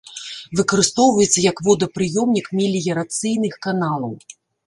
Выкарыстоўваецца 0.59 1.43
як 1.51 1.57
водапрыёмнік 1.67 2.49
меліярацыйных 2.61 3.53
каналаў. 3.69 4.13